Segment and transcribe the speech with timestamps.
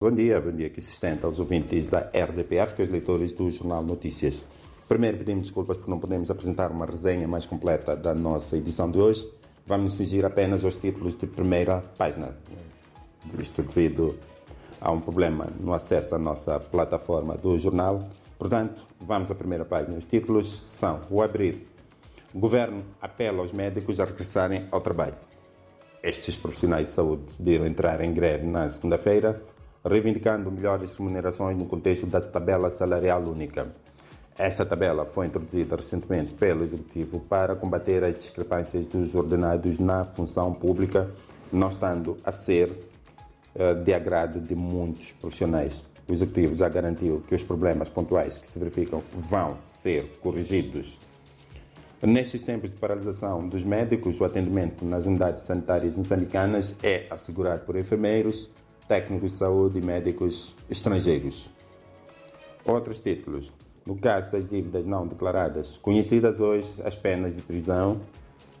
[0.00, 3.32] Bom dia, bom dia que se estende aos ouvintes da RDPF, que é os leitores
[3.32, 4.44] do Jornal Notícias.
[4.86, 9.00] Primeiro pedimos desculpas porque não podemos apresentar uma resenha mais completa da nossa edição de
[9.00, 9.28] hoje.
[9.66, 12.36] Vamos cingir apenas aos títulos de primeira página.
[13.40, 14.16] Isto devido
[14.80, 17.98] a um problema no acesso à nossa plataforma do jornal.
[18.38, 19.98] Portanto, vamos à primeira página.
[19.98, 21.66] Os títulos são o abrir.
[22.32, 25.16] O governo apela aos médicos a regressarem ao trabalho.
[26.04, 29.42] Estes profissionais de saúde decidiram entrar em greve na segunda-feira
[29.88, 33.68] reivindicando melhores remunerações no contexto da tabela salarial única.
[34.38, 40.52] Esta tabela foi introduzida recentemente pelo Executivo para combater as discrepâncias dos ordenados na função
[40.52, 41.10] pública,
[41.52, 45.82] não estando a ser uh, de agrado de muitos profissionais.
[46.08, 51.00] O Executivo já garantiu que os problemas pontuais que se verificam vão ser corrigidos.
[52.00, 57.74] Nestes tempos de paralisação dos médicos, o atendimento nas unidades sanitárias moçambicanas é assegurado por
[57.74, 58.48] enfermeiros,
[58.88, 61.50] técnicos de saúde e médicos estrangeiros.
[62.64, 63.52] Outros títulos.
[63.86, 68.00] No caso das dívidas não declaradas, conhecidas hoje as penas de prisão,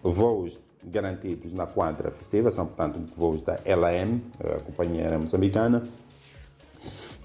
[0.02, 5.86] voos garantidos na quadra festiva, são, portanto, voos da LAM, a companhia moçambicana,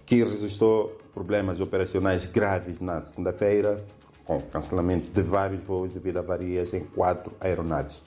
[0.06, 3.86] que registrou problemas operacionais graves na segunda-feira,
[4.26, 8.02] com cancelamento de vários voos devido a avarias em quatro aeronaves.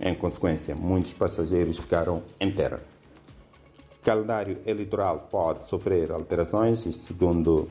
[0.00, 2.80] Em consequência, muitos passageiros ficaram em terra
[4.06, 7.68] calendário eleitoral pode sofrer alterações, segundo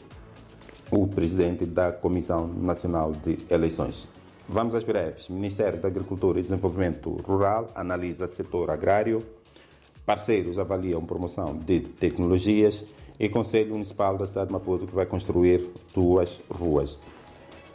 [0.91, 4.09] o presidente da Comissão Nacional de Eleições.
[4.45, 5.30] Vamos às breves.
[5.30, 9.25] Ministério da Agricultura e Desenvolvimento Rural analisa setor agrário,
[10.06, 12.83] parceiros avaliam promoção de tecnologias
[13.17, 16.97] e Conselho Municipal da cidade de Maputo que vai construir duas ruas.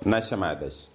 [0.04, 0.90] Nas chamadas,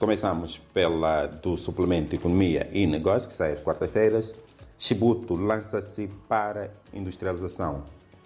[0.00, 4.34] começamos pela do suplemento Economia e Negócios, que sai às quartas-feiras.
[4.78, 7.84] Chibuto lança-se para industrialização.